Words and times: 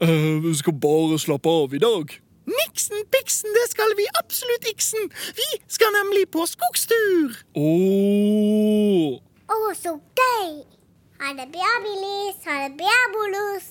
Eh, 0.00 0.42
vi 0.42 0.54
skal 0.56 0.72
bare 0.80 1.18
slappe 1.18 1.48
av 1.48 1.74
i 1.74 1.78
dag. 1.78 2.12
Niksen 2.50 3.02
piksen, 3.12 3.52
det 3.52 3.66
skal 3.70 3.92
vi 3.98 4.06
absolutt 4.18 4.64
iksen! 4.72 5.10
Vi 5.36 5.48
skal 5.68 5.92
nemlig 5.92 6.24
på 6.32 6.46
skogstur! 6.48 7.36
Åh. 7.52 9.20
Å, 9.20 9.58
så 9.76 9.92
gøy! 10.16 10.48
Ha 11.20 11.34
det 11.36 11.50
bra, 11.52 11.74
Billis. 11.84 12.40
Ha 12.48 12.56
det 12.64 12.72
bra, 12.80 12.96
Bollos. 13.12 13.68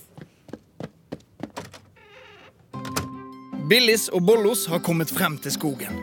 Billis 3.70 4.08
og 4.14 4.22
Bollos 4.30 4.68
har 4.70 4.86
kommet 4.86 5.10
frem 5.10 5.42
til 5.42 5.58
skogen. 5.58 5.98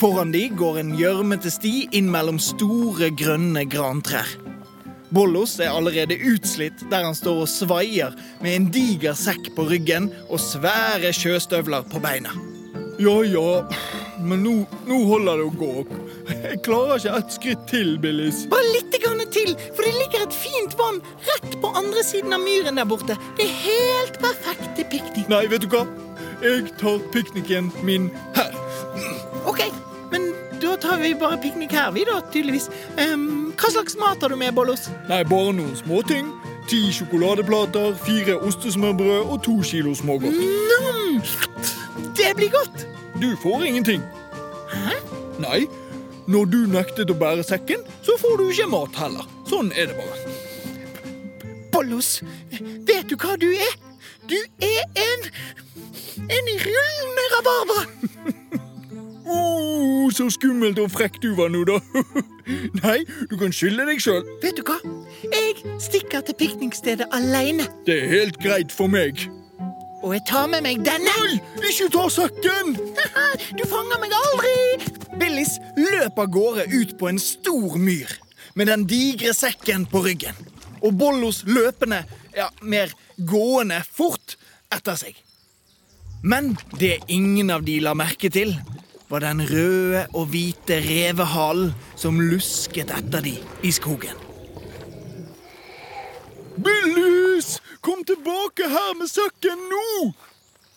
Foran 0.00 0.36
de 0.36 0.50
går 0.52 0.82
en 0.82 0.94
gjørmete 1.00 1.48
sti 1.52 1.74
inn 1.96 2.12
mellom 2.12 2.36
store, 2.40 3.08
grønne 3.16 3.64
grantrær. 3.72 4.28
Bollos 5.12 5.58
er 5.60 5.68
allerede 5.68 6.16
utslitt 6.16 6.86
der 6.90 7.04
han 7.04 7.16
står 7.16 7.42
og 7.44 7.50
svaier 7.50 8.14
med 8.40 8.54
en 8.56 8.68
diger 8.72 9.16
sekk 9.18 9.50
på 9.56 9.66
ryggen 9.68 10.08
og 10.28 10.40
svære 10.40 11.12
sjøstøvler 11.16 11.84
på 11.92 12.00
beina. 12.00 12.32
Ja, 13.02 13.18
ja, 13.26 13.50
men 14.24 14.44
nå, 14.44 14.54
nå 14.88 14.98
holder 15.10 15.40
det 15.40 15.46
å 15.48 15.52
gå. 15.58 15.72
Jeg 16.30 16.60
klarer 16.64 17.00
ikke 17.00 17.14
ett 17.18 17.36
skritt 17.36 17.66
til, 17.68 17.92
Billis. 18.00 18.44
Bare 18.52 18.68
litt 18.72 18.96
grann 19.02 19.20
til, 19.34 19.52
for 19.74 19.84
det 19.84 19.92
ligger 19.98 20.24
et 20.24 20.36
fint 20.36 20.76
vann 20.78 21.02
rett 21.28 21.58
på 21.60 21.72
andre 21.76 22.04
siden 22.06 22.32
av 22.36 22.44
myren 22.44 22.80
der 22.80 22.88
borte. 22.88 23.18
Det 23.36 23.48
er 23.48 23.56
helt 23.66 24.20
perfekt 24.22 24.70
til 24.78 24.88
piknik. 24.92 25.28
Nei, 25.32 25.44
vet 25.52 25.66
du 25.66 25.68
hva? 25.72 25.84
Jeg 26.44 26.72
tar 26.80 27.02
pikniken 27.12 27.72
min 27.84 28.08
her. 28.38 28.54
Ok, 29.50 29.64
men 30.12 30.30
da 30.62 30.76
tar 30.80 31.02
vi 31.02 31.12
bare 31.18 31.40
piknik 31.42 31.74
her, 31.76 31.90
vi 31.96 32.06
da, 32.08 32.20
tydeligvis. 32.32 32.70
Ehm, 33.02 33.41
hva 33.62 33.70
slags 33.70 33.94
mat 33.98 34.22
har 34.22 34.32
du 34.32 34.36
med, 34.36 34.52
Bollos? 34.56 34.88
Nei, 35.08 35.22
bare 35.28 35.52
noen 35.54 35.76
småting. 35.78 36.32
Ti 36.70 36.80
sjokoladeplater, 36.94 37.94
fire 38.04 38.36
ostesmørbrød 38.46 39.30
og 39.30 39.38
to 39.46 39.54
kilo 39.66 39.94
smågodt. 39.98 40.38
Nam! 40.70 41.22
Det 42.18 42.32
blir 42.38 42.50
godt! 42.54 42.86
Du 43.22 43.28
får 43.42 43.62
ingenting. 43.68 44.02
Hæ? 44.72 44.98
Nei, 45.42 45.60
når 46.30 46.44
du 46.50 46.58
nektet 46.70 47.10
å 47.10 47.16
bære 47.18 47.44
sekken, 47.46 47.82
så 48.02 48.16
får 48.18 48.38
du 48.40 48.44
ikke 48.50 48.68
mat 48.72 48.98
heller. 48.98 49.26
Sånn 49.50 49.70
er 49.78 49.90
det 49.90 49.98
bare. 49.98 50.36
Bollos, 51.72 52.16
vet 52.86 53.10
du 53.10 53.16
hva 53.16 53.36
du 53.40 53.50
er? 53.54 53.74
Du 54.30 54.38
er 54.62 54.82
en 55.06 55.28
En 56.30 56.48
rullende 56.62 57.24
rabarber. 57.32 57.86
Så 60.12 60.26
skummelt 60.34 60.76
og 60.82 60.90
frekk 60.92 61.14
du 61.22 61.30
var 61.38 61.48
nå, 61.52 61.62
da. 61.64 61.78
Nei, 62.82 62.98
du 63.30 63.38
kan 63.40 63.54
skylde 63.54 63.86
deg 63.88 64.00
sjøl. 64.02 64.20
Vet 64.42 64.58
du 64.58 64.64
hva? 64.66 64.76
Jeg 65.22 65.54
stikker 65.80 66.24
til 66.26 66.36
piknikstedet 66.36 67.06
alene. 67.16 67.64
Det 67.86 67.96
er 68.02 68.10
helt 68.10 68.36
greit 68.42 68.74
for 68.74 68.92
meg. 68.92 69.24
Og 70.02 70.12
jeg 70.16 70.24
tar 70.28 70.50
med 70.52 70.66
meg 70.66 70.82
denne. 70.84 71.14
Nei, 71.62 71.70
ikke 71.70 71.88
ta 71.94 72.04
sekken! 72.12 72.74
Du 73.56 73.64
fanger 73.70 74.02
meg 74.02 74.12
aldri! 74.18 74.54
Billis 75.20 75.56
løp 75.78 76.20
av 76.20 76.30
gårde 76.34 76.66
ut 76.74 76.96
på 77.00 77.08
en 77.08 77.22
stor 77.22 77.78
myr 77.80 78.12
med 78.58 78.68
den 78.68 78.84
digre 78.90 79.32
sekken 79.36 79.86
på 79.88 80.02
ryggen. 80.04 80.36
Og 80.82 80.92
Bollos 80.98 81.44
løpende, 81.48 82.02
ja, 82.36 82.50
mer 82.60 82.92
gående 83.16 83.80
fort 83.86 84.36
etter 84.74 84.98
seg. 84.98 85.16
Men 86.22 86.52
det 86.76 86.98
ingen 87.08 87.50
av 87.54 87.64
de 87.64 87.78
la 87.80 87.94
merke 87.98 88.28
til, 88.34 88.52
var 89.12 89.20
den 89.20 89.42
røde 89.44 90.06
og 90.16 90.30
hvite 90.32 90.78
revehalen 90.80 91.74
som 92.00 92.16
lusket 92.16 92.88
etter 92.96 93.20
de 93.20 93.34
i 93.60 93.72
skogen. 93.74 94.16
Billus, 96.56 97.58
kom 97.84 98.00
tilbake 98.08 98.70
her 98.72 98.96
med 98.96 99.10
sekken 99.12 99.68
nå! 99.68 100.12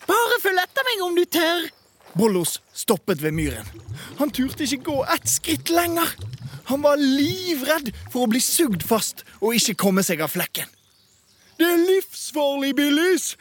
Bare 0.05 0.39
følg 0.43 0.59
etter 0.61 0.87
meg 0.89 1.03
om 1.07 1.15
du 1.15 1.23
tør. 1.31 1.65
Bollos 2.15 2.59
stoppet 2.75 3.23
ved 3.23 3.35
myren. 3.35 3.67
Han 4.19 4.31
turte 4.31 4.67
ikke 4.67 4.83
gå 4.91 4.97
ett 5.15 5.31
skritt 5.31 5.71
lenger. 5.71 6.11
Han 6.67 6.83
var 6.83 6.99
livredd 6.99 7.91
for 8.11 8.25
å 8.25 8.31
bli 8.31 8.43
sugd 8.43 8.83
fast 8.83 9.23
og 9.39 9.55
ikke 9.55 9.79
komme 9.87 10.03
seg 10.03 10.23
av 10.23 10.35
flekken. 10.35 10.67
Det 11.55 11.67
er 11.71 11.83
livsfarlig, 11.87 12.73
Billis. 12.75 13.35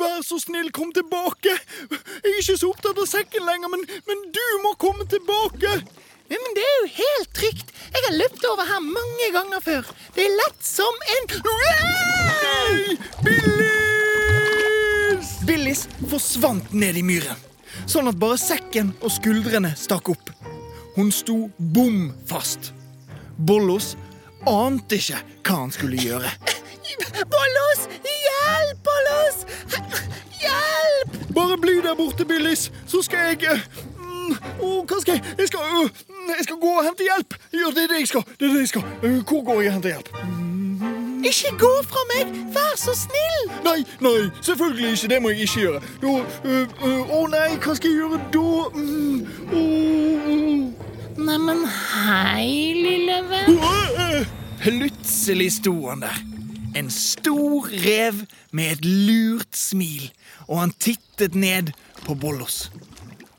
Vær 0.00 0.22
så 0.26 0.38
snill, 0.42 0.72
kom 0.74 0.92
tilbake. 0.94 1.54
Jeg 1.54 2.32
er 2.32 2.40
ikke 2.40 2.58
så 2.58 2.72
opptatt 2.72 2.98
av 2.98 3.08
sekken 3.10 3.46
lenger, 3.46 3.68
men, 3.72 3.86
men 4.08 4.18
du 4.34 4.46
må 4.64 4.74
komme 4.80 5.06
tilbake. 5.10 5.72
Ja, 6.26 6.38
men 6.42 6.54
det 6.58 6.64
er 6.66 6.76
jo 6.80 6.86
helt 6.96 7.30
trygt. 7.38 7.68
Jeg 7.94 8.02
har 8.08 8.16
løpt 8.18 8.44
over 8.50 8.64
her 8.66 8.82
mange 8.82 9.28
ganger 9.34 9.60
før. 9.62 9.82
Det 10.16 10.22
er 10.26 10.34
lett 10.40 10.62
som 10.66 10.94
en 11.14 11.24
Nei, 11.46 12.96
Billis! 13.22 13.76
Billis 15.46 15.86
forsvant 16.10 16.72
ned 16.74 16.98
i 16.98 17.04
myren, 17.06 17.38
sånn 17.86 18.10
at 18.10 18.18
bare 18.18 18.38
sekken 18.42 18.90
og 18.98 19.10
skuldrene 19.14 19.70
stakk 19.78 20.10
opp. 20.16 20.34
Hun 20.96 21.12
sto 21.14 21.50
bom 21.58 22.10
fast. 22.26 22.72
Bollos 23.36 23.94
ante 24.48 24.98
ikke 24.98 25.20
hva 25.46 25.56
han 25.62 25.72
skulle 25.74 26.00
gjøre. 26.00 26.30
Bollos! 27.34 27.80
Hjelp, 28.06 28.78
Bollos! 28.88 29.36
Hjelp! 30.40 31.34
Bare 31.34 31.58
bli 31.58 31.74
der 31.82 31.94
borte, 31.94 32.24
Billis, 32.24 32.72
så 32.86 33.02
skal 33.02 33.18
jeg 33.36 33.60
mm, 33.98 34.36
Å, 34.60 34.68
hva 34.88 35.00
skal 35.02 35.14
jeg 35.18 35.24
Jeg 35.38 35.48
skal, 35.50 35.60
øh, 35.60 35.90
jeg 36.38 36.44
skal 36.46 36.56
gå 36.62 36.70
og 36.78 36.84
hente 36.86 37.04
hjelp. 37.06 37.36
Ja, 37.52 37.70
det 37.76 37.82
er 37.84 37.92
det 37.94 37.98
jeg 38.04 38.08
skal. 38.12 38.24
Det 38.40 38.48
er 38.48 38.52
det 38.54 38.62
jeg 38.64 38.68
skal. 38.74 38.84
Øh, 39.02 39.18
Hvor 39.28 39.42
går 39.44 39.60
jeg 39.62 39.68
og 39.68 39.76
henter 39.78 39.88
hjelp? 39.94 40.08
Ikke 41.26 41.50
gå 41.58 41.70
fra 41.90 42.02
meg! 42.12 42.30
Vær 42.54 42.74
så 42.78 42.92
snill! 42.94 43.48
Nei, 43.64 43.80
nei, 44.04 44.28
selvfølgelig 44.46 44.92
ikke. 44.92 45.08
Det 45.14 45.18
må 45.24 45.32
jeg 45.34 45.46
ikke 45.48 45.60
gjøre. 45.64 45.80
Å 46.06 46.12
uh, 46.22 46.76
uh, 46.86 47.14
å 47.18 47.22
nei, 47.32 47.48
hva 47.64 47.74
skal 47.74 47.90
jeg 47.90 47.98
gjøre 47.98 48.20
da? 48.36 48.44
Mm, 48.76 49.18
oh. 49.50 50.86
Neimen, 51.26 51.64
hei, 51.66 52.46
lille 52.76 53.18
venn. 53.32 53.58
øh. 53.58 54.26
Plutselig 54.62 55.50
sto 55.58 55.74
han 55.88 56.04
der. 56.06 56.22
En 56.76 56.90
stor 56.92 57.70
rev 57.86 58.26
med 58.52 58.74
et 58.74 58.84
lurt 58.84 59.56
smil, 59.56 60.10
og 60.44 60.60
han 60.60 60.74
tittet 60.76 61.38
ned 61.38 61.72
på 62.04 62.16
Bollos. 62.20 62.66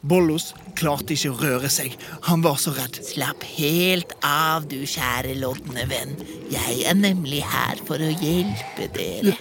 Bollos 0.07 0.51
klarte 0.77 1.15
ikke 1.15 1.33
å 1.33 1.37
røre 1.37 1.69
seg. 1.73 1.93
Han 2.29 2.43
var 2.45 2.57
så 2.61 2.71
redd. 2.75 2.97
Slapp 3.03 3.43
helt 3.57 4.13
av, 4.25 4.67
du 4.69 4.79
kjære 4.87 5.35
lodne 5.41 5.85
venn. 5.89 6.13
Jeg 6.53 6.79
er 6.87 6.97
nemlig 6.97 7.41
her 7.45 7.81
for 7.87 8.01
å 8.01 8.09
hjelpe 8.09 8.87
dere. 8.95 9.35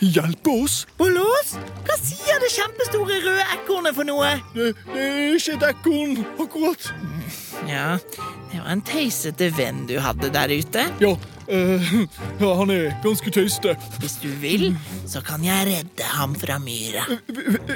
Hjelpe 0.00 0.54
oss? 0.64 0.80
Bollos, 0.98 1.56
hva 1.86 1.98
sier 2.00 2.42
det 2.42 2.52
kjempestore 2.54 3.20
røde 3.26 3.48
ekornet 3.58 3.98
for 3.98 4.08
noe? 4.08 4.36
Det, 4.54 4.70
det 4.94 5.06
er 5.06 5.38
ikke 5.38 5.58
et 5.58 5.66
ekorn, 5.72 6.22
akkurat. 6.46 6.92
Ja, 7.68 7.88
det 8.52 8.62
var 8.62 8.70
en 8.72 8.86
tøysete 8.86 9.50
venn 9.58 9.84
du 9.90 9.98
hadde 10.02 10.30
der 10.34 10.54
ute. 10.54 10.88
Ja, 11.02 11.16
øh, 11.48 11.92
ja, 12.42 12.54
han 12.60 12.70
er 12.70 12.94
ganske 13.02 13.30
tøyste. 13.30 13.76
Hvis 13.98 14.18
du 14.22 14.28
vil, 14.42 14.70
så 15.06 15.20
kan 15.20 15.44
jeg 15.44 15.66
redde 15.66 16.08
ham 16.14 16.34
fra 16.34 16.58
myra. 16.58 17.06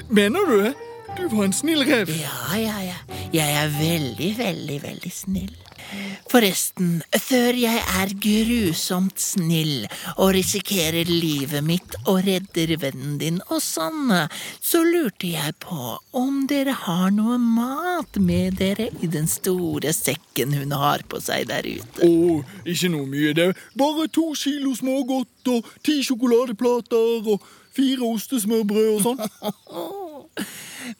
Mener 0.08 0.40
du 0.48 0.58
det? 0.64 0.74
Du 1.18 1.36
var 1.36 1.44
en 1.44 1.52
snill 1.52 1.84
rev. 1.84 2.08
Ja, 2.08 2.56
ja, 2.56 2.78
ja. 2.80 2.98
Jeg 3.32 3.64
er 3.64 3.68
veldig, 3.78 4.30
veldig, 4.38 4.82
veldig 4.82 5.12
snill. 5.12 5.56
Forresten, 6.32 7.02
før 7.20 7.56
jeg 7.58 7.80
er 8.00 8.12
grusomt 8.22 9.20
snill 9.20 9.86
og 10.16 10.32
risikerer 10.36 11.08
livet 11.08 11.64
mitt 11.66 11.96
og 12.06 12.22
redder 12.26 12.74
vennen 12.80 13.18
din 13.20 13.40
og 13.48 13.60
Sanne, 13.64 14.24
så 14.60 14.82
lurte 14.86 15.32
jeg 15.34 15.56
på 15.62 15.96
om 16.18 16.44
dere 16.50 16.74
har 16.84 17.10
noe 17.14 17.38
mat 17.42 18.16
med 18.20 18.58
dere 18.60 18.88
i 19.02 19.10
den 19.12 19.28
store 19.30 19.92
sekken 19.96 20.56
hun 20.56 20.72
har 20.76 21.04
på 21.08 21.20
seg 21.22 21.48
der 21.50 21.68
ute. 21.68 22.06
Å, 22.06 22.40
ikke 22.64 22.92
noe 22.92 23.08
mye. 23.10 23.34
Det 23.36 23.50
bare 23.78 24.08
to 24.12 24.30
kilo 24.38 24.74
smågodt 24.78 25.52
og 25.52 25.74
ti 25.84 26.00
sjokoladeplater 26.06 27.34
og 27.34 27.50
fire 27.72 28.04
ostesmørbrød 28.04 28.88
og 28.96 29.04
sånn. 29.06 29.22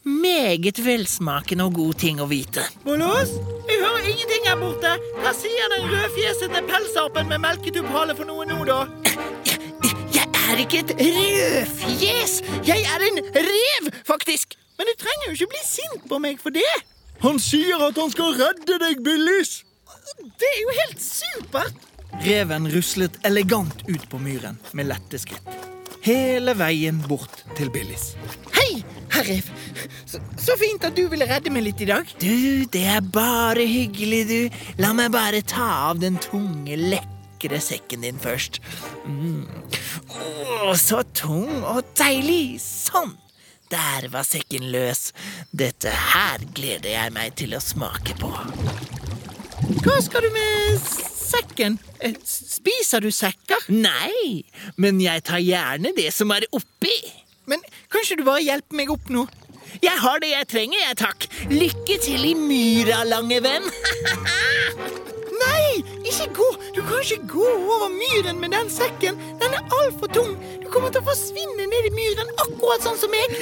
Meget 0.04 0.80
velsmakende 0.84 1.64
og 1.68 1.76
god 1.78 1.94
ting 2.02 2.18
å 2.18 2.26
vite. 2.26 2.64
Bollos? 2.82 3.36
Jeg 3.68 3.78
hører 3.78 4.08
ingenting 4.10 4.48
her 4.48 4.56
borte. 4.58 4.96
Hva 5.22 5.30
sier 5.36 5.70
den 5.70 5.86
rødfjesete 5.92 6.62
pelsapen 6.66 7.30
med 7.30 7.42
melketupphalet 7.44 8.18
for 8.18 8.26
noe 8.26 8.46
nå, 8.48 8.58
da? 8.66 8.80
Jeg 10.16 10.26
er 10.26 10.62
ikke 10.64 10.82
et 10.82 10.94
rødfjes! 10.98 12.34
Jeg 12.66 12.82
er 12.82 13.06
en 13.08 13.22
rev, 13.36 13.92
faktisk! 14.08 14.58
Men 14.78 14.90
du 14.90 14.98
trenger 14.98 15.28
jo 15.28 15.36
ikke 15.36 15.52
bli 15.54 15.62
sint 15.68 16.08
på 16.10 16.18
meg 16.24 16.42
for 16.42 16.54
det. 16.54 16.66
Han 17.22 17.38
sier 17.38 17.86
at 17.86 17.98
han 18.02 18.10
skal 18.10 18.34
redde 18.40 18.80
deg, 18.82 19.04
Billis! 19.06 19.60
Det 20.18 20.48
er 20.48 20.60
jo 20.64 20.78
helt 20.82 21.02
supert. 21.02 21.90
Reven 22.26 22.66
ruslet 22.74 23.14
elegant 23.26 23.86
ut 23.86 24.08
på 24.10 24.18
myren 24.20 24.58
med 24.74 24.90
lette 24.90 25.22
skritt. 25.22 25.46
Hele 26.02 26.56
veien 26.58 26.98
bort 27.06 27.44
til 27.54 27.70
Billis. 27.70 28.12
Hei, 28.56 28.61
herr 29.12 29.26
rev. 29.28 29.48
Så, 30.08 30.20
så 30.40 30.56
fint 30.60 30.84
at 30.88 30.96
du 30.96 31.06
ville 31.12 31.26
redde 31.28 31.52
meg 31.54 31.66
litt 31.66 31.80
i 31.84 31.88
dag. 31.92 32.08
Du, 32.22 32.64
det 32.72 32.84
er 32.96 33.00
bare 33.14 33.66
hyggelig, 33.68 34.22
du. 34.30 34.60
La 34.82 34.92
meg 34.96 35.12
bare 35.14 35.42
ta 35.46 35.68
av 35.92 36.00
den 36.02 36.18
tunge, 36.22 36.76
lekre 36.76 37.60
sekken 37.62 38.04
din 38.06 38.20
først. 38.22 38.60
Mm. 39.06 39.46
Å, 40.12 40.74
så 40.78 41.02
tung 41.16 41.62
og 41.62 41.82
deilig. 41.98 42.58
Sånn. 42.62 43.14
Der 43.72 44.10
var 44.12 44.26
sekken 44.28 44.66
løs. 44.72 45.10
Dette 45.56 45.88
her 46.12 46.42
gleder 46.52 46.92
jeg 46.92 47.14
meg 47.16 47.36
til 47.40 47.54
å 47.56 47.62
smake 47.64 48.18
på. 48.20 48.28
Hva 49.82 49.96
skal 50.04 50.26
du 50.26 50.34
med 50.34 50.82
sekken? 50.82 51.78
Eh, 52.04 52.12
Spiser 52.28 53.00
du 53.00 53.08
sekker? 53.14 53.64
Nei, 53.72 54.42
men 54.76 55.00
jeg 55.00 55.24
tar 55.24 55.40
gjerne 55.40 55.94
det 55.96 56.10
som 56.12 56.34
er 56.36 56.44
oppi. 56.52 56.92
Men 57.48 57.62
kanskje 58.02 58.18
du 58.18 58.24
bare 58.26 58.42
hjelpe 58.42 58.74
meg 58.74 58.88
opp 58.90 59.10
nå? 59.14 59.22
Jeg 59.82 59.94
har 60.02 60.18
det 60.22 60.32
jeg 60.32 60.46
trenger, 60.50 60.80
jeg, 60.82 60.96
takk. 60.98 61.26
Lykke 61.52 61.98
til 62.02 62.24
i 62.26 62.32
myra, 62.34 63.04
lange 63.06 63.38
venn. 63.44 63.68
Nei, 65.42 65.84
ikke 66.22 66.36
gå! 66.38 66.48
Du 66.76 66.80
kan 66.86 67.02
ikke 67.02 67.26
gå 67.32 67.48
over 67.48 67.90
myren 67.92 68.40
med 68.40 68.54
den 68.54 68.70
sekken. 68.72 69.18
Den 69.40 69.56
er 69.56 69.74
altfor 69.80 70.10
tung. 70.12 70.36
Du 70.62 70.68
kommer 70.72 70.92
til 70.92 71.02
å 71.02 71.08
forsvinne 71.10 71.66
ned 71.68 71.88
i 71.88 71.92
myren, 71.94 72.30
akkurat 72.44 72.84
sånn 72.84 72.98
som 73.00 73.12
meg. 73.12 73.34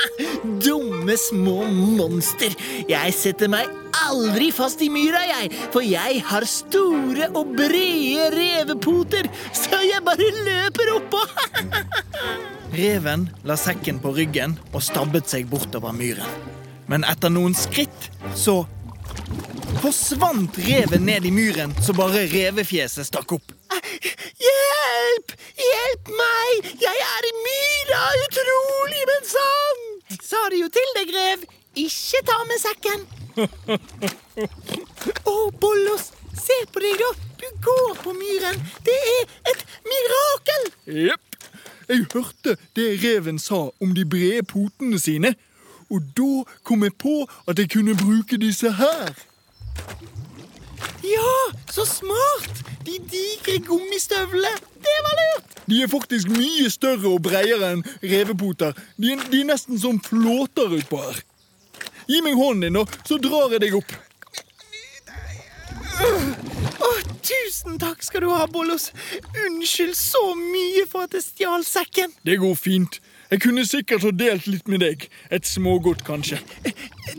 Dumme 0.64 1.16
små 1.20 1.62
monster. 1.70 2.54
Jeg 2.90 3.14
setter 3.16 3.50
meg 3.52 3.70
aldri 4.04 4.50
fast 4.54 4.82
i 4.84 4.90
myra, 4.92 5.22
jeg. 5.30 5.52
For 5.74 5.84
jeg 5.86 6.22
har 6.28 6.46
store 6.48 7.30
og 7.32 7.54
brede 7.56 8.30
revepoter, 8.34 9.30
så 9.54 9.82
jeg 9.84 10.02
bare 10.06 10.30
løper 10.44 10.94
oppå. 10.98 11.22
Reven 12.74 13.28
la 13.46 13.54
sekken 13.60 14.00
på 14.02 14.10
ryggen 14.16 14.56
og 14.72 14.82
stabbet 14.82 15.30
seg 15.30 15.46
bortover 15.50 15.94
myren. 15.94 16.50
Men 16.90 17.06
etter 17.08 17.30
noen 17.32 17.54
skritt 17.56 18.10
så 18.36 18.64
forsvant 19.82 20.58
reven 20.66 21.04
ned 21.06 21.26
i 21.26 21.32
myren 21.34 21.74
så 21.82 21.94
bare 21.96 22.26
revefjeset 22.30 23.08
stakk 23.08 23.34
opp. 23.36 23.52
Hjelp! 24.44 25.34
Hjelp 25.58 26.10
meg! 26.18 26.70
Jeg 26.82 27.04
er 27.08 27.28
i 27.28 27.32
myra! 27.40 28.00
Utrolig, 28.26 29.02
men 29.10 29.28
sant! 29.30 29.90
Jeg 30.12 30.20
sa 30.26 30.42
det 30.52 30.60
jo 30.60 30.70
til 30.74 30.94
deg, 30.98 31.12
rev. 31.16 31.44
Ikke 31.84 32.22
ta 32.28 32.38
med 32.48 32.62
sekken. 32.62 33.06
Å, 35.26 35.36
Bollos, 35.62 36.10
se 36.38 36.58
på 36.70 36.82
deg, 36.84 37.00
da. 37.02 37.10
Du 37.42 37.48
går 37.66 37.98
på 38.04 38.14
myren. 38.16 38.60
Det 38.86 38.96
er 39.18 39.36
et 39.52 39.64
mirakel. 39.88 40.70
Jepp. 41.08 41.30
Jeg 41.88 42.06
hørte 42.14 42.54
det 42.76 42.86
reven 43.02 43.38
sa 43.38 43.66
om 43.82 43.92
de 43.96 44.06
brede 44.08 44.46
potene 44.48 44.98
sine. 45.02 45.34
Og 45.92 46.00
da 46.16 46.44
kom 46.64 46.84
jeg 46.86 46.94
på 46.96 47.26
at 47.50 47.60
jeg 47.60 47.70
kunne 47.74 47.96
bruke 47.98 48.38
disse 48.40 48.70
her. 48.78 49.12
Ja, 51.04 51.34
så 51.70 51.84
smart. 51.86 52.62
De 52.84 52.98
digre 53.10 53.58
gummistøvlene. 53.64 54.52
Det 54.84 54.96
var 55.06 55.20
lurt. 55.20 55.54
De 55.66 55.82
er 55.82 55.88
faktisk 55.88 56.28
mye 56.28 56.70
større 56.72 57.14
og 57.14 57.22
bredere 57.24 57.70
enn 57.74 57.84
revepoter. 58.02 58.74
De 59.00 59.14
de 59.30 59.40
er 59.40 59.48
nesten 59.48 59.80
som 59.80 60.00
flåter 60.04 60.76
utpå 60.78 61.00
her. 61.00 61.22
Gi 62.08 62.20
meg 62.20 62.36
hånden 62.36 62.66
din, 62.68 62.76
da, 62.76 63.00
så 63.08 63.16
drar 63.16 63.54
jeg 63.54 63.62
deg 63.64 63.78
opp. 63.78 63.94
Å, 66.84 66.90
tusen 67.24 67.78
takk 67.80 68.04
skal 68.04 68.26
du 68.26 68.30
ha, 68.34 68.44
Bollos. 68.50 68.90
Unnskyld 69.46 69.96
så 69.96 70.24
mye 70.36 70.84
for 70.90 71.08
at 71.08 71.16
jeg 71.16 71.24
stjal 71.24 71.64
sekken. 71.64 72.12
Det 72.26 72.36
går 72.42 72.56
fint. 72.60 73.00
Jeg 73.32 73.40
kunne 73.40 73.64
sikkert 73.66 74.04
ha 74.04 74.12
delt 74.12 74.46
litt 74.50 74.68
med 74.68 74.84
deg. 74.84 75.08
Et 75.32 75.48
smågodt, 75.48 76.04
kanskje. 76.06 76.42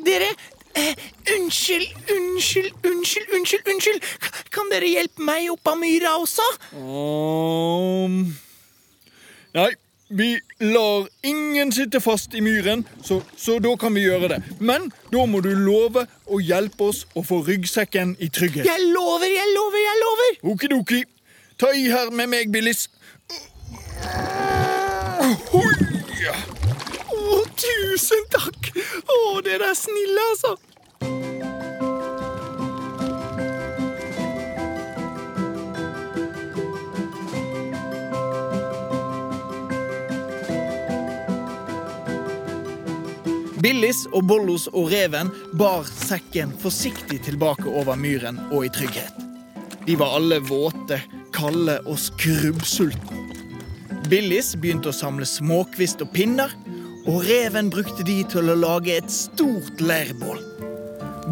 Dere, 0.05 0.29
eh, 0.75 0.93
unnskyld, 1.35 1.89
unnskyld, 2.11 2.73
unnskyld, 2.83 3.33
unnskyld, 3.37 3.71
unnskyld. 3.73 4.11
Kan 4.53 4.69
dere 4.73 4.91
hjelpe 4.91 5.25
meg 5.25 5.49
opp 5.53 5.71
av 5.71 5.79
myra 5.79 6.15
også? 6.21 6.45
Um, 6.75 8.35
nei, 9.55 9.71
vi 10.09 10.35
lar 10.59 11.07
ingen 11.25 11.71
sitte 11.71 11.99
fast 12.03 12.35
i 12.37 12.41
myren, 12.45 12.85
så, 13.03 13.21
så 13.37 13.57
da 13.59 13.73
kan 13.79 13.95
vi 13.95 14.05
gjøre 14.05 14.29
det. 14.35 14.41
Men 14.59 14.91
da 15.11 15.25
må 15.25 15.41
du 15.41 15.49
love 15.55 16.05
å 16.29 16.39
hjelpe 16.43 16.91
oss 16.91 17.05
å 17.17 17.23
få 17.25 17.41
ryggsekken 17.47 18.15
i 18.21 18.29
trygghet. 18.29 18.69
Jeg 18.69 18.91
lover, 18.91 19.31
jeg 19.31 19.55
lover, 19.55 19.81
jeg 19.81 20.01
lover. 20.03 20.39
Okidoki. 20.53 21.01
Ta 21.57 21.71
i 21.73 21.87
her 21.89 22.11
med 22.11 22.29
meg, 22.29 22.51
Billis. 22.53 22.87
Å, 27.15 27.37
tusen 27.57 28.25
takk. 28.35 28.64
Å, 29.25 29.41
dere 29.41 29.71
er 29.73 29.77
snille, 29.77 30.21
altså. 30.31 30.55
Billis 43.65 44.03
og 44.13 44.27
Bollos 44.29 44.67
og 44.77 44.91
reven 44.91 45.31
bar 45.57 45.87
sekken 45.89 46.51
forsiktig 46.61 47.23
tilbake 47.25 47.65
over 47.65 47.97
myren 47.97 48.37
og 48.51 48.67
i 48.67 48.69
trygghet. 48.69 49.23
De 49.87 49.95
var 49.97 50.13
alle 50.19 50.37
våte, 50.45 50.99
kalde 51.33 51.79
og 51.89 51.97
skrubbsultne. 51.97 53.23
Billis 54.05 54.51
begynte 54.61 54.91
å 54.91 54.95
samle 54.95 55.25
småkvist 55.25 56.03
og 56.05 56.13
pinner, 56.13 56.53
og 57.05 57.21
reven 57.27 57.69
brukte 57.69 58.03
de 58.05 58.21
til 58.29 58.49
å 58.49 58.57
lage 58.57 58.95
et 58.97 59.11
stort 59.13 59.81
leirbål. 59.81 60.39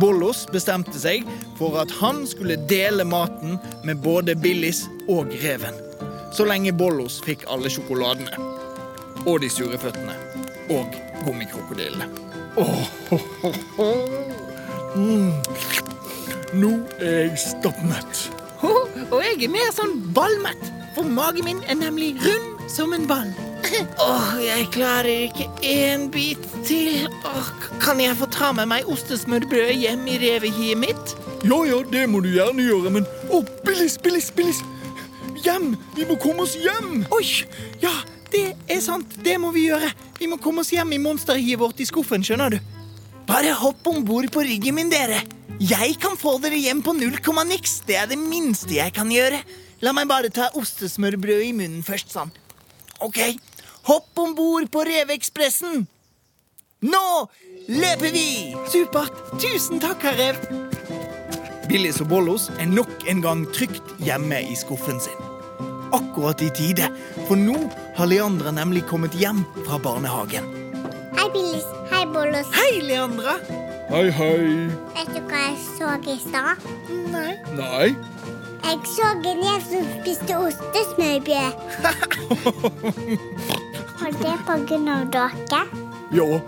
Bollos 0.02 0.44
bestemte 0.54 0.98
seg 0.98 1.26
for 1.58 1.78
at 1.82 1.92
han 2.00 2.24
skulle 2.30 2.58
dele 2.70 3.06
maten 3.06 3.60
med 3.86 4.02
både 4.06 4.36
Billis 4.38 4.84
og 5.10 5.34
reven. 5.44 5.78
Så 6.34 6.46
lenge 6.50 6.74
Bollos 6.74 7.20
fikk 7.26 7.46
alle 7.54 7.70
sjokoladene. 7.74 8.34
Og 9.26 9.40
de 9.44 9.50
sure 9.54 9.78
føttene. 9.82 10.16
Og 10.74 10.98
gummikrokodillene. 11.26 12.10
Nå 16.54 16.72
er 17.02 17.20
jeg 17.28 17.40
stappmett. 17.48 18.28
Og 18.64 19.20
jeg 19.22 19.40
er 19.44 19.52
mer 19.52 19.74
sånn 19.76 19.98
ballmett, 20.16 20.70
for 20.96 21.06
magen 21.10 21.50
min 21.50 21.64
er 21.70 21.78
nemlig 21.82 22.14
rund 22.24 22.70
som 22.72 22.94
en 22.96 23.10
ball. 23.10 23.34
Åh, 23.82 24.34
jeg 24.44 24.68
klarer 24.74 25.28
ikke 25.30 25.48
én 25.66 26.10
bit 26.14 26.42
til. 26.68 27.08
Åh, 27.26 27.50
kan 27.82 28.02
jeg 28.02 28.16
få 28.20 28.28
ta 28.30 28.52
med 28.54 28.70
meg 28.70 28.90
ostesmørbrødet 28.92 29.80
hjem 29.82 30.06
i 30.12 30.18
revehiet 30.22 30.78
mitt? 30.78 31.16
Ja, 31.44 31.58
ja, 31.68 31.80
det 31.90 32.04
må 32.10 32.22
du 32.24 32.30
gjerne 32.32 32.64
gjøre, 32.64 32.92
men 32.94 33.08
Å, 33.34 33.42
Billis, 33.66 33.98
Billis, 34.02 34.30
Billis! 34.36 34.62
Hjem! 35.44 35.74
Vi 35.98 36.06
må 36.08 36.20
komme 36.22 36.46
oss 36.46 36.54
hjem! 36.56 37.02
Oi, 37.12 37.26
ja, 37.82 37.92
det 38.32 38.54
er 38.72 38.84
sant. 38.84 39.18
Det 39.26 39.36
må 39.42 39.52
vi 39.56 39.68
gjøre. 39.68 39.90
Vi 40.20 40.30
må 40.30 40.38
komme 40.42 40.64
oss 40.64 40.72
hjem 40.72 40.94
i 40.96 41.02
monsterhiet 41.02 41.60
vårt 41.60 41.82
i 41.84 41.88
skuffen, 41.90 42.24
skjønner 42.24 42.54
du. 42.54 42.60
Bare 43.28 43.56
hopp 43.58 43.88
om 43.90 44.04
bord 44.06 44.30
på 44.32 44.44
ryggen 44.46 44.78
min, 44.78 44.92
dere. 44.94 45.24
Jeg 45.64 45.98
kan 46.02 46.16
få 46.20 46.38
dere 46.44 46.60
hjem 46.60 46.82
på 46.86 46.96
null 46.98 47.18
komma 47.24 47.44
niks. 47.48 47.82
Det 47.88 47.98
er 48.00 48.08
det 48.12 48.20
minste 48.22 48.78
jeg 48.78 48.94
kan 48.96 49.12
gjøre. 49.12 49.42
La 49.84 49.92
meg 49.96 50.08
bare 50.08 50.32
ta 50.32 50.52
ostesmørbrødet 50.60 51.50
i 51.50 51.56
munnen 51.58 51.84
først, 51.84 52.14
sånn. 52.16 52.32
Ok, 53.04 53.20
hopp 53.88 54.20
om 54.20 54.36
bord 54.36 54.70
på 54.72 54.84
Reveekspressen. 54.88 55.88
Nå 56.84 57.06
løper 57.72 58.12
vi! 58.12 58.56
Supert. 58.72 59.16
Tusen 59.40 59.80
takk, 59.84 60.04
herr 60.04 60.18
rev. 60.20 60.36
Billis 61.70 62.02
og 62.04 62.10
Bollos 62.12 62.50
er 62.60 62.68
nok 62.68 63.08
en 63.10 63.22
gang 63.24 63.46
trygt 63.56 63.96
hjemme 64.04 64.42
i 64.44 64.56
skuffen 64.60 65.00
sin. 65.04 65.20
Akkurat 65.94 66.42
i 66.44 66.50
tide, 66.54 66.90
for 67.28 67.40
nå 67.40 67.56
har 67.98 68.10
Leandra 68.10 68.52
nemlig 68.52 68.84
kommet 68.90 69.16
hjem 69.16 69.44
fra 69.64 69.78
barnehagen. 69.80 70.46
Hei, 71.18 71.28
Billis. 71.34 71.68
Hei, 71.94 72.06
Bollos. 72.12 72.50
Hei, 72.56 72.82
Leandra! 72.84 73.38
Hei, 73.94 74.08
hei. 74.10 74.70
Vet 74.96 75.12
du 75.14 75.20
hva 75.30 75.44
jeg 75.48 75.58
så 75.78 75.88
i 76.10 76.18
stad? 76.24 76.56
Nei. 77.14 77.34
Nei. 77.56 77.90
Jeg 78.64 78.80
så 78.90 79.10
en 79.14 79.44
gjeng 79.44 79.64
som 79.68 79.84
spiste 80.00 80.34
ostesmørbrød. 80.48 81.54
Det 84.24 84.38
på 84.48 84.54
grunn 84.68 84.88
av 84.88 85.10
dere? 85.12 85.60
Ja, 86.16 86.42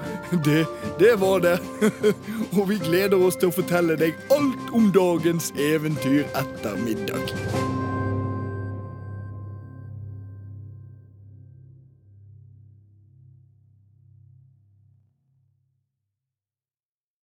det, 0.46 0.66
det 1.00 1.16
var 1.20 1.40
det. 1.40 1.58
Og 2.58 2.70
vi 2.70 2.80
gleder 2.80 3.20
oss 3.20 3.36
til 3.36 3.52
å 3.52 3.58
fortelle 3.58 4.00
deg 4.00 4.16
alt 4.32 4.72
om 4.72 4.92
dagens 4.96 5.52
eventyr 5.60 6.24
etter 6.40 6.80
middag. 6.86 7.75